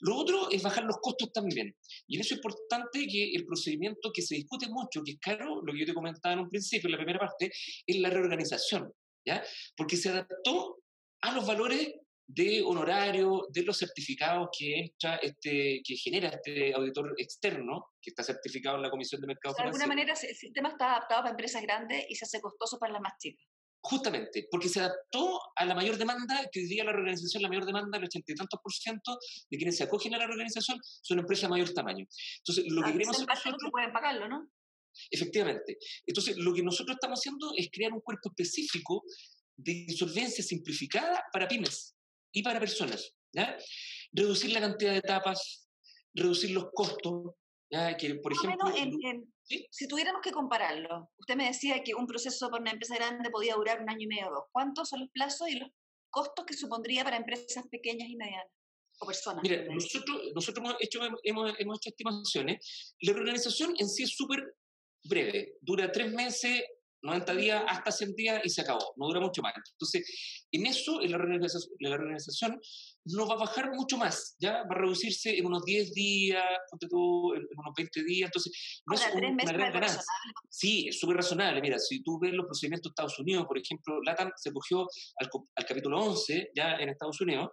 [0.00, 1.74] Lo otro es bajar los costos también.
[2.06, 5.60] Y en eso es importante que el procedimiento que se discute mucho, que es caro,
[5.62, 7.50] lo que yo te comentaba en un principio, en la primera parte,
[7.86, 8.92] es la reorganización,
[9.26, 9.42] ¿ya?
[9.76, 10.82] Porque se adaptó
[11.22, 11.94] a los valores
[12.28, 18.22] de honorario, de los certificados que entra este, que genera este auditor externo, que está
[18.22, 21.62] certificado en la Comisión de Mercado De alguna manera el sistema está adaptado para empresas
[21.62, 23.46] grandes y se hace costoso para las más chicas.
[23.80, 27.64] Justamente, porque se adaptó a la mayor demanda, que hoy día la reorganización, la mayor
[27.64, 29.18] demanda, el ochenta y tantos por ciento
[29.50, 32.04] de quienes se acogen a la reorganización son empresas de mayor tamaño.
[32.38, 33.70] Entonces, lo que queremos hacer nosotros...
[33.70, 34.50] pueden pagarlo, ¿no?
[35.10, 35.78] Efectivamente.
[36.06, 39.04] Entonces, lo que nosotros estamos haciendo es crear un cuerpo específico
[39.56, 41.94] de insolvencia simplificada para pymes
[42.32, 43.14] y para personas.
[43.32, 43.56] ¿ya?
[44.12, 45.68] Reducir la cantidad de etapas,
[46.14, 47.34] reducir los costos,
[47.70, 47.96] ¿ya?
[47.96, 48.72] que por ejemplo...
[49.70, 53.54] Si tuviéramos que compararlo, usted me decía que un proceso para una empresa grande podía
[53.54, 54.44] durar un año y medio o dos.
[54.52, 55.70] ¿Cuántos son los plazos y los
[56.10, 58.52] costos que supondría para empresas pequeñas y medianas?
[59.00, 59.42] O personas.
[59.42, 62.94] Mira, nosotros, nosotros hemos, hecho, hemos, hemos hecho estimaciones.
[63.00, 64.54] La reorganización en sí es súper
[65.04, 66.62] breve, dura tres meses
[67.02, 69.54] 90 días hasta 100 días y se acabó, no dura mucho más.
[69.72, 72.60] Entonces, en eso, en la organización, la organización
[73.04, 74.64] no va a bajar mucho más, ¿ya?
[74.64, 76.44] Va a reducirse en unos 10 días,
[76.80, 80.02] en unos 20 días, entonces no es una gran ganancia.
[80.48, 81.60] Sí, es súper razonable.
[81.60, 84.86] Mira, si tú ves los procedimientos de Estados Unidos, por ejemplo, LATAM se cogió
[85.18, 87.50] al, al capítulo 11, ya en Estados Unidos,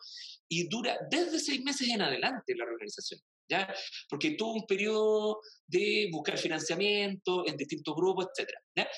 [0.49, 3.19] y dura desde seis meses en adelante la reorganización.
[3.47, 3.71] ¿Ya?
[4.09, 8.49] Porque tuvo un periodo de buscar financiamiento en distintos grupos, etc.
[8.75, 8.89] ¿ya?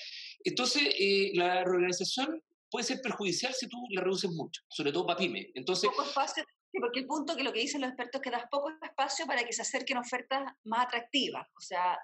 [0.47, 5.19] Entonces, eh, la reorganización puede ser perjudicial si tú la reduces mucho, sobre todo para
[5.19, 5.51] pyme.
[5.55, 6.43] Entonces, poco espacio,
[6.79, 9.43] porque el punto que lo que dicen los expertos es que das poco espacio para
[9.43, 11.47] que se acerquen ofertas más atractivas.
[11.57, 11.97] O sea,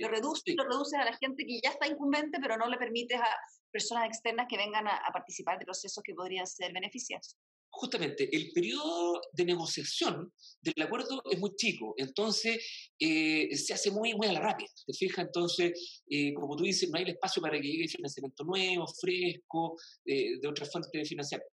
[0.00, 3.20] lo, reduces, lo reduces a la gente que ya está incumbente, pero no le permites
[3.20, 3.28] a
[3.70, 7.36] personas externas que vengan a, a participar de procesos que podrían ser beneficiosos.
[7.76, 12.58] Justamente el periodo de negociación del acuerdo es muy chico, entonces
[12.98, 15.26] eh, se hace muy, muy a la rápida, ¿te fijas?
[15.26, 19.78] Entonces, eh, como tú dices, no hay el espacio para que llegue financiamiento nuevo, fresco,
[20.04, 21.52] eh, de otras fuentes de financiamiento.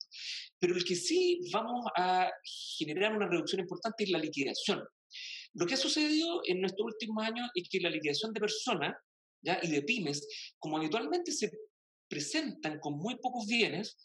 [0.58, 2.30] Pero el que sí vamos a
[2.78, 4.82] generar una reducción importante es la liquidación.
[5.54, 8.96] Lo que ha sucedido en nuestros últimos años es que la liquidación de personas
[9.40, 9.60] ¿ya?
[9.62, 10.26] y de pymes,
[10.58, 11.50] como habitualmente se
[12.08, 13.96] presentan con muy pocos bienes,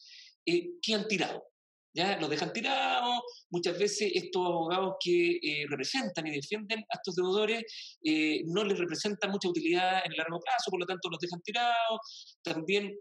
[0.46, 1.53] que han tirado
[1.94, 7.16] ya los dejan tirados, muchas veces estos abogados que eh, representan y defienden a estos
[7.16, 7.64] deudores
[8.04, 11.42] eh, no les representan mucha utilidad en el largo plazo, por lo tanto los dejan
[11.42, 12.92] tirados, también,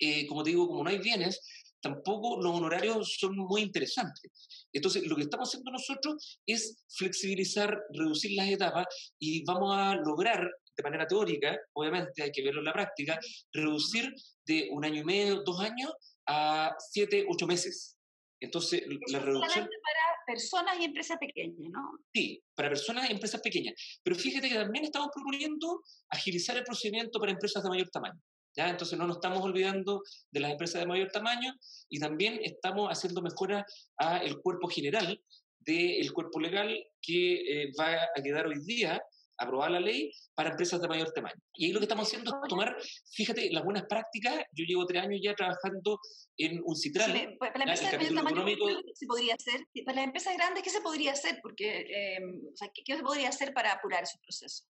[0.00, 1.40] eh, como te digo, como no hay bienes,
[1.80, 4.66] tampoco los honorarios son muy interesantes.
[4.72, 8.86] Entonces, lo que estamos haciendo nosotros es flexibilizar, reducir las etapas
[9.18, 13.18] y vamos a lograr de manera teórica, obviamente hay que verlo en la práctica,
[13.52, 14.12] reducir
[14.46, 15.92] de un año y medio, dos años
[16.26, 17.97] a siete, ocho meses.
[18.40, 19.64] Entonces, la reducción...
[19.64, 21.98] para personas y empresas pequeñas, ¿no?
[22.14, 23.74] Sí, para personas y empresas pequeñas.
[24.02, 28.20] Pero fíjate que también estamos proponiendo agilizar el procedimiento para empresas de mayor tamaño.
[28.56, 28.68] ¿ya?
[28.68, 31.52] Entonces, no nos estamos olvidando de las empresas de mayor tamaño
[31.88, 33.64] y también estamos haciendo mejoras
[33.96, 35.20] al cuerpo general
[35.60, 39.02] del cuerpo legal que eh, va a quedar hoy día
[39.38, 41.40] aprobar la ley para empresas de mayor tamaño.
[41.54, 42.76] Y ahí lo que estamos haciendo es tomar,
[43.12, 44.34] fíjate, las buenas prácticas.
[44.52, 46.00] Yo llevo tres años ya trabajando
[46.36, 47.12] en un citral.
[47.12, 49.66] Sí, para las empresas de mayor tamaño, ¿qué se podría hacer?
[49.84, 51.38] Para las empresas grandes, ¿qué se podría hacer?
[51.42, 52.18] Porque, eh,
[52.52, 54.66] o sea, ¿qué, se podría hacer para apurar esos procesos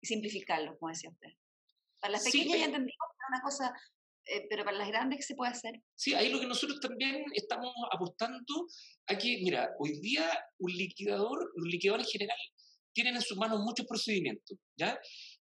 [0.00, 1.30] y simplificarlos, como decía usted?
[2.00, 3.74] Para las pequeñas ya eh entendimos que era una cosa
[4.28, 5.80] eh, pero para las grandes, ¿qué se puede hacer?
[5.94, 8.66] Sí, ahí lo que nosotros también estamos apostando
[9.06, 12.38] a que, mira, hoy día un liquidador, un liquidador en general
[12.96, 14.98] tienen en sus manos muchos procedimientos, ¿ya?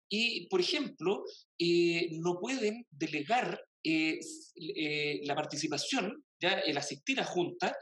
[0.09, 1.23] Y, por ejemplo,
[1.57, 4.19] eh, no pueden delegar eh,
[4.57, 6.59] eh, la participación, ¿ya?
[6.59, 7.77] el asistir a junta,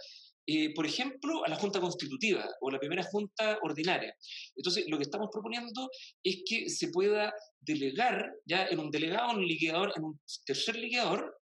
[0.75, 4.15] por ejemplo, a la junta constitutiva o la primera junta ordinaria.
[4.57, 5.89] Entonces, lo que estamos proponiendo
[6.23, 10.77] es que se pueda delegar ya en un delegado, en un liquidador, en un tercer
[10.77, 11.39] liquidador,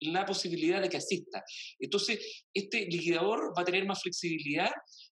[0.00, 1.42] la posibilidad de que asista.
[1.78, 4.70] Entonces, este liquidador va a tener más flexibilidad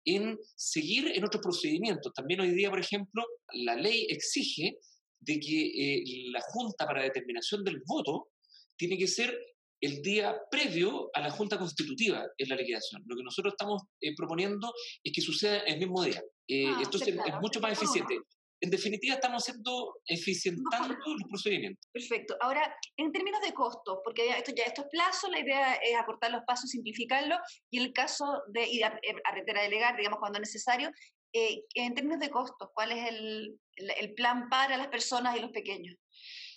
[0.05, 2.13] en seguir en otros procedimientos.
[2.13, 4.77] También hoy día, por ejemplo, la ley exige
[5.19, 8.29] de que eh, la Junta para determinación del voto
[8.75, 9.37] tiene que ser
[9.79, 13.03] el día previo a la Junta Constitutiva en la liquidación.
[13.05, 14.71] Lo que nosotros estamos eh, proponiendo
[15.03, 16.21] es que suceda el mismo día.
[16.47, 18.19] Eh, ah, entonces es mucho más eficiente
[18.61, 21.89] en definitiva estamos haciendo, eficientando los procedimientos.
[21.91, 22.37] Perfecto.
[22.39, 26.31] Ahora, en términos de costos, porque esto ya esto es plazo, la idea es acortar
[26.31, 27.37] los pasos, simplificarlo,
[27.71, 30.91] y el caso de ir a, eh, a delegar, digamos, cuando es necesario,
[31.33, 35.51] eh, en términos de costos, ¿cuál es el, el, plan para las personas y los
[35.51, 35.95] pequeños?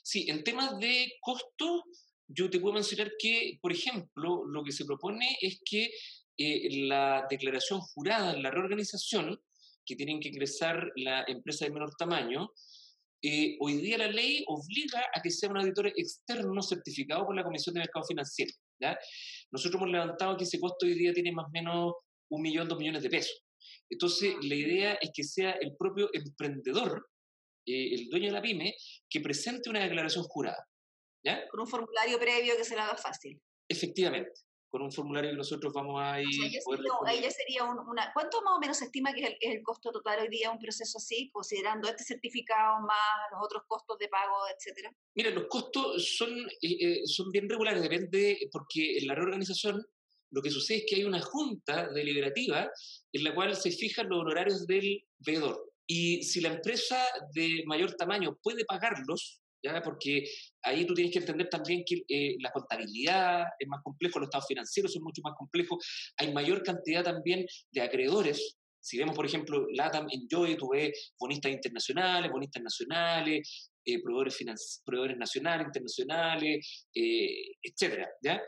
[0.03, 1.83] Sí, en temas de costos,
[2.27, 5.91] yo te puedo mencionar que, por ejemplo, lo que se propone es que
[6.37, 9.41] eh, la declaración jurada en la reorganización
[9.85, 12.51] que tienen que ingresar la empresa de menor tamaño,
[13.23, 17.43] eh, hoy día la ley obliga a que sea un auditor externo certificado por la
[17.43, 18.53] Comisión de Mercado Financiero.
[18.79, 18.99] ¿ya?
[19.51, 21.95] Nosotros hemos levantado que ese costo hoy día tiene más o menos
[22.31, 23.43] un millón, dos millones de pesos.
[23.89, 27.09] Entonces, la idea es que sea el propio emprendedor,
[27.67, 28.75] eh, el dueño de la pyme,
[29.09, 30.67] que presente una declaración jurada.
[31.25, 31.49] ¿ya?
[31.49, 33.41] Con un formulario previo que se le haga fácil.
[33.69, 34.43] Efectivamente
[34.75, 36.27] con un formulario que nosotros vamos a ir...
[36.67, 36.75] O
[37.31, 38.13] sería, una...
[38.13, 40.59] ¿Cuánto más o menos se estima que es el, costo total hoy día de un
[40.59, 44.93] proceso así, considerando este certificado más los otros costos de pago, etcétera?
[45.15, 49.81] Mira, los costos son, eh, eh, son bien regulares, depende, porque en la reorganización
[50.33, 52.69] lo que sucede es que hay una junta deliberativa
[53.13, 55.73] en la cual se fijan los honorarios del veedor.
[55.87, 57.01] Y si la empresa
[57.33, 59.41] de mayor tamaño puede pagarlos,
[59.83, 60.25] porque
[60.63, 64.47] ahí tú tienes que entender también que eh, la contabilidad es más complejo, los estados
[64.47, 68.57] financieros son mucho más complejos, hay mayor cantidad también de acreedores.
[68.81, 75.17] Si vemos, por ejemplo, LATAM Enjoy, tú ves bonistas internacionales, bonistas nacionales, eh, proveedores, proveedores
[75.17, 78.43] nacionales, internacionales, eh, etcétera, ¿ya?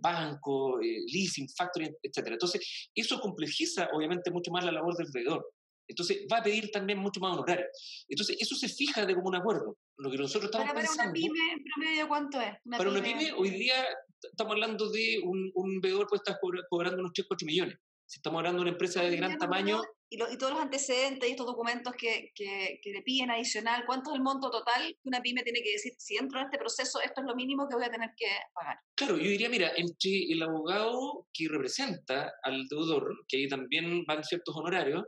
[0.00, 2.36] Banco, leasing, factoring, etcétera.
[2.36, 5.46] Entonces, eso complejiza obviamente mucho más la labor del veedor.
[5.88, 7.66] Entonces va a pedir también mucho más honorario.
[8.08, 9.78] Entonces eso se fija de como un acuerdo.
[9.96, 11.12] Lo que nosotros estamos para, pensando...
[11.12, 12.54] Para una pyme, promedio, ¿cuánto es?
[12.70, 13.84] para una pyme, hoy día
[14.22, 17.78] estamos hablando de un, un veedor puede estar cobrando unos 3, 4 millones.
[18.06, 19.82] Si estamos hablando de una empresa de gran tamaño...
[20.10, 24.10] Y, y, todos los antecedentes y estos documentos que, que, que, le piden adicional, ¿cuánto
[24.10, 25.92] es el monto total que una pyme tiene que decir?
[25.98, 28.78] Si entro en este proceso, esto es lo mínimo que voy a tener que pagar.
[28.94, 34.24] Claro, yo diría, mira, entre el abogado que representa al deudor, que ahí también van
[34.24, 35.04] ciertos honorarios,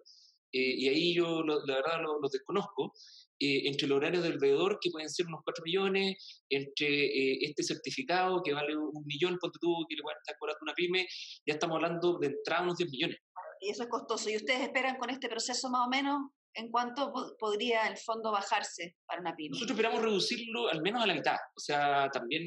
[0.52, 2.92] eh, y ahí yo la verdad los lo desconozco,
[3.42, 7.62] eh, entre el horario del veedor, que pueden ser unos 4 millones, entre eh, este
[7.62, 11.06] certificado que vale un millón, ponte tú, que le van a estar cobrando una pyme,
[11.46, 13.16] ya estamos hablando de entrada unos 10 millones.
[13.60, 14.28] Y eso es costoso.
[14.28, 16.18] ¿Y ustedes esperan con este proceso más o menos
[16.52, 19.50] en cuánto podría el fondo bajarse para una pyme?
[19.52, 21.36] Nosotros esperamos reducirlo al menos a la mitad.
[21.56, 22.44] O sea, también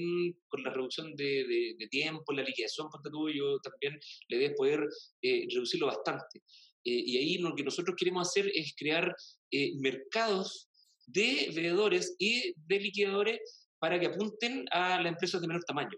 [0.47, 4.87] con la reducción de, de, tiempo, la liquidación, ponte tú, yo también le debes poder
[5.23, 6.41] eh, reducirlo bastante.
[6.85, 9.15] Eh, y ahí lo que nosotros queremos hacer es crear
[9.51, 10.69] eh, mercados
[11.05, 13.39] de veedores y de liquidadores
[13.79, 15.97] para que apunten a las empresas de menor tamaño.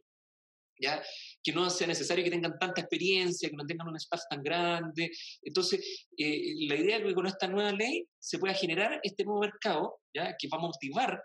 [0.79, 1.01] ¿ya?
[1.43, 5.11] que no sea necesario que tengan tanta experiencia, que no tengan un espacio tan grande.
[5.41, 9.41] Entonces, eh, la idea es que con esta nueva ley se pueda generar este nuevo
[9.41, 10.35] mercado, ¿ya?
[10.37, 11.23] que va a motivar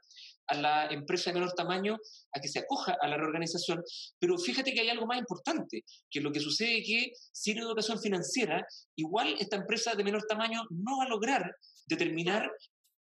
[0.51, 1.99] a la empresa de menor tamaño
[2.33, 3.83] a que se acoja a la reorganización.
[4.19, 8.01] Pero fíjate que hay algo más importante, que lo que sucede es que sin educación
[8.01, 12.51] financiera, igual esta empresa de menor tamaño no va a lograr determinar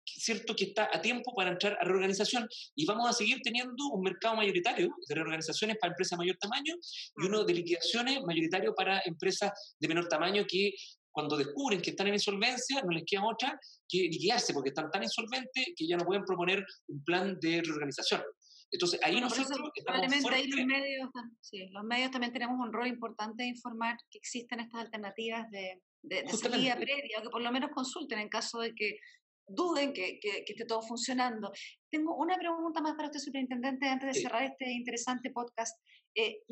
[0.06, 4.01] cierto que está a tiempo para entrar a reorganización y vamos a seguir teniendo un
[4.01, 6.75] mercado mayoritario de reorganizaciones para empresas de mayor tamaño
[7.17, 10.73] y uno de liquidaciones mayoritario para empresas de menor tamaño que
[11.12, 15.04] cuando descubren que están en insolvencia no les queda otra que liquidarse porque están tan
[15.04, 18.21] insolventes que ya no pueden proponer un plan de reorganización.
[18.71, 21.10] Entonces, ahí nosotros probablemente ahí los medios,
[21.41, 25.82] sí, los medios también tenemos un rol importante de informar que existen estas alternativas de,
[26.02, 28.97] de, de salida previa, o que por lo menos consulten en caso de que
[29.45, 31.52] duden que, que, esté todo funcionando.
[31.89, 35.78] Tengo una pregunta más para usted, superintendente, antes de cerrar este interesante podcast.
[36.15, 36.43] Eh,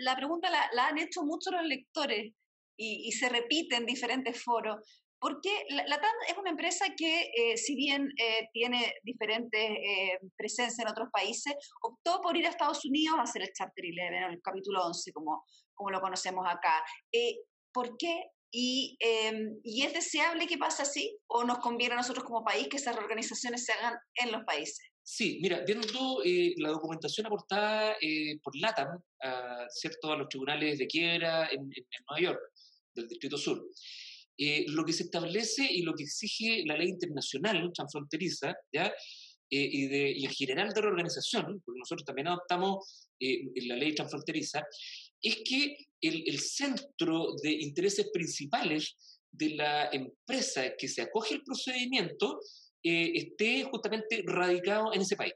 [0.00, 2.34] la pregunta la, han hecho muchos los lectores
[2.78, 4.76] y, se repite en diferentes foros.
[5.20, 9.70] Porque la, TAN es una empresa que, eh, si bien eh, tiene diferentes
[10.36, 14.34] presencias en otros países, optó por ir a Estados Unidos a hacer el Chapter 11,
[14.34, 16.84] el capítulo 11, como, como lo conocemos acá.
[17.72, 22.24] ¿Por qué y, em, y, es deseable que pase así o nos conviene a nosotros
[22.24, 24.86] como país que esas reorganizaciones se hagan en los países?
[25.02, 30.12] Sí, mira, viendo eh, la documentación aportada eh, por LATAM, a, ¿cierto?
[30.12, 31.68] a los tribunales de quiebra en,
[32.08, 32.40] Nueva York,
[32.98, 33.68] del Distrito Sur,
[34.36, 38.92] eh, lo que se establece y lo que exige la ley internacional transfronteriza, ¿ya?
[39.50, 44.62] y, de, y en general de reorganización, porque nosotros también adoptamos la ley transfronteriza,
[45.22, 48.96] es que el, centro de intereses principales
[49.30, 52.40] de la empresa que se acoge el procedimiento
[52.82, 55.34] eh, esté justamente radicado en ese país.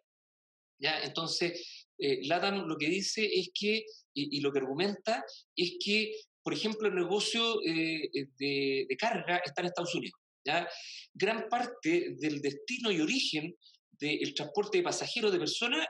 [0.78, 1.02] ¿ya?
[1.02, 5.24] Entonces, eh, LATAM lo que dice es que, y, lo que argumenta,
[5.56, 10.20] es que, por ejemplo, el negocio eh, de, carga está en Estados Unidos.
[10.44, 10.68] ¿ya?
[11.14, 13.54] Gran parte del destino y origen
[13.92, 15.86] del transporte de pasajeros de personas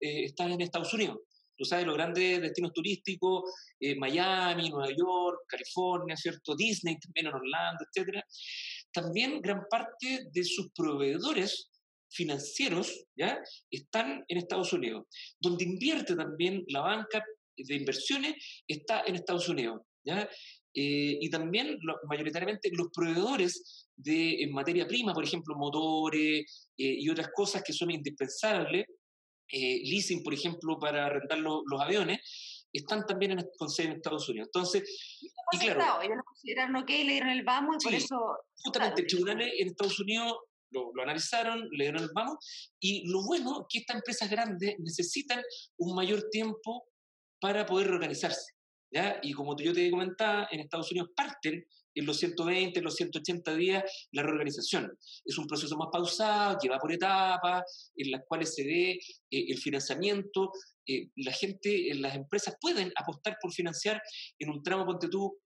[0.00, 1.18] está en Estados Unidos
[1.56, 6.54] tú sabes, los grandes destinos turísticos, eh, Miami, Nueva York, California, ¿cierto?
[6.54, 8.22] Disney también en Orlando, etc.
[8.92, 11.70] También gran parte de sus proveedores
[12.10, 13.38] financieros ¿ya?
[13.70, 15.06] están en Estados Unidos.
[15.40, 17.24] Donde invierte también la banca
[17.56, 18.34] de inversiones
[18.68, 19.80] está en Estados Unidos.
[20.06, 20.28] ¿Ya?
[20.78, 27.08] Eh, y también mayoritariamente los proveedores de en materia prima, por ejemplo, motores eh, y
[27.08, 28.84] otras cosas que son indispensables
[29.52, 34.28] eh, leasing, por ejemplo, para rentar los aviones, están también en, con sede en Estados
[34.28, 34.48] Unidos.
[34.52, 34.82] Entonces,
[35.52, 38.36] y claro, ellos lo consideraron ok, le dieron el vamos y por eso...
[38.56, 40.36] Justamente, el tribunales en Estados Unidos
[40.70, 44.74] lo, lo, analizaron, le dieron el vamos, y lo bueno es que estas empresas grandes
[44.80, 45.40] necesitan
[45.78, 46.88] un mayor tiempo
[47.40, 48.55] para poder reorganizarse.
[48.90, 49.18] ¿Ya?
[49.22, 53.54] Y como yo te comentaba, en Estados Unidos parten en los 120, en los 180
[53.56, 54.96] días la reorganización.
[55.24, 58.98] Es un proceso más pausado, que va por etapas, en las cuales se ve eh,
[59.30, 60.52] el financiamiento.
[60.86, 64.00] Eh, la gente, las empresas pueden apostar por financiar
[64.38, 65.38] en un tramo, ponte tú,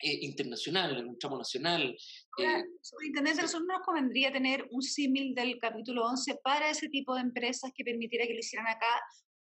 [0.00, 1.96] eh, internacional, en un tramo nacional.
[2.38, 2.62] Ahora,
[3.04, 7.72] Intendente, nosotros nos convendría tener un símil del capítulo 11 para ese tipo de empresas
[7.74, 8.86] que permitiera que lo hicieran acá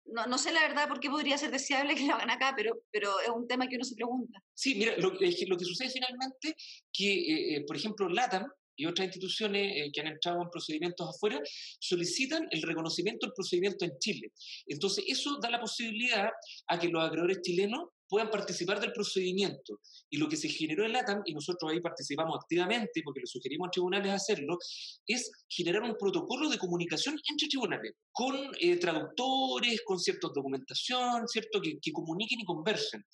[0.06, 2.82] no, no, sé la verdad por qué podría ser deseable que lo hagan acá, pero,
[2.90, 4.42] pero es un tema que uno se pregunta.
[4.54, 6.56] Sí, mira, lo, lo que sucede finalmente,
[6.92, 11.08] que, eh, eh, por ejemplo, LATAM y otras instituciones eh, que han entrado en procedimientos
[11.08, 11.40] afuera
[11.78, 14.32] solicitan el reconocimiento del procedimiento en Chile.
[14.66, 16.30] Entonces, eso da la posibilidad
[16.66, 19.80] a que los acreedores chilenos puedan participar del procedimiento.
[20.10, 23.68] Y lo que se generó en LATAM, y nosotros ahí participamos activamente, porque le sugerimos
[23.68, 24.58] a tribunales hacerlo,
[25.06, 31.60] es generar un protocolo de comunicación entre tribunales, con eh, traductores, con cierta documentación, ¿cierto?
[31.60, 33.06] Que, que comuniquen y conversen.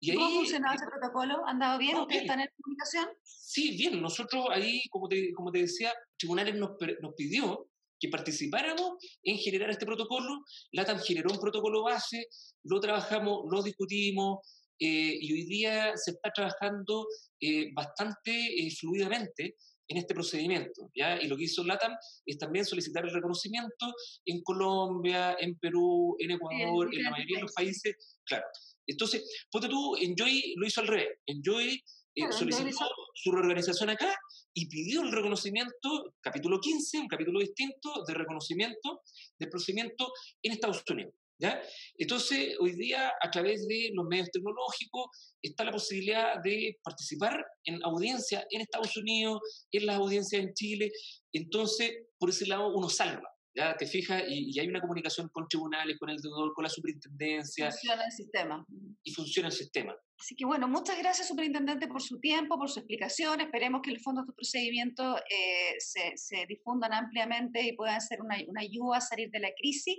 [0.00, 1.46] Y ahí, ¿Cómo funcionaba ese protocolo?
[1.46, 1.96] ¿Han dado bien?
[1.96, 3.08] ¿Ustedes están en comunicación?
[3.22, 4.02] Sí, bien.
[4.02, 7.70] Nosotros ahí, como te, como te decía, tribunales nos, nos pidió
[8.04, 10.44] que participáramos en generar este protocolo.
[10.72, 12.26] LATAM generó un protocolo base,
[12.64, 14.40] lo trabajamos, lo discutimos,
[14.78, 17.06] eh, y hoy día se está trabajando
[17.40, 19.56] eh, bastante eh, fluidamente
[19.88, 20.90] en este procedimiento.
[20.94, 21.20] ¿ya?
[21.20, 21.94] Y lo que hizo LATAM
[22.26, 23.94] es también solicitar el reconocimiento
[24.26, 28.18] en Colombia, en Perú, en Ecuador, en la mayoría de los países.
[28.26, 28.44] Claro.
[28.86, 31.08] Entonces, ponte tú, Enjoy lo hizo al revés.
[31.26, 31.82] Enjoy
[32.14, 34.16] eh, solicitó su reorganización acá
[34.52, 39.02] y pidió el reconocimiento, capítulo 15, un capítulo distinto de reconocimiento
[39.38, 40.12] del procedimiento
[40.42, 41.14] en Estados Unidos.
[41.38, 41.60] ¿ya?
[41.98, 45.06] Entonces, hoy día, a través de los medios tecnológicos,
[45.42, 49.40] está la posibilidad de participar en audiencias en Estados Unidos,
[49.72, 50.92] en las audiencias en Chile.
[51.32, 53.33] Entonces, por ese lado, uno salva.
[53.54, 53.76] ¿Ya?
[53.76, 57.70] Te fijas, y, hay una comunicación con tribunales, con el deudor, con la superintendencia.
[57.70, 58.66] Funciona el sistema.
[59.02, 59.94] Y funciona el sistema.
[60.18, 63.40] Así que bueno, muchas gracias, superintendente, por su tiempo, por su explicación.
[63.40, 68.20] Esperemos que el fondo de estos procedimientos eh, se, se, difundan ampliamente y puedan ser
[68.20, 69.96] una, una ayuda a salir de la crisis.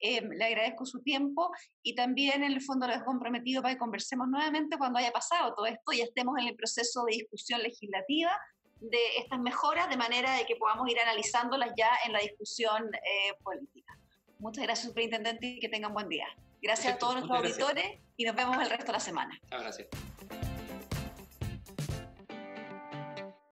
[0.00, 1.50] Eh, le agradezco su tiempo
[1.82, 5.54] y también en el fondo lo he comprometido para que conversemos nuevamente cuando haya pasado
[5.56, 8.30] todo esto y estemos en el proceso de discusión legislativa
[8.80, 13.34] de estas mejoras de manera de que podamos ir analizándolas ya en la discusión eh,
[13.42, 13.98] política.
[14.38, 16.26] Muchas gracias, superintendente, y que tengan buen día.
[16.62, 19.40] Gracias a todos nuestros auditores y nos vemos el resto de la semana.
[19.50, 19.88] Gracias.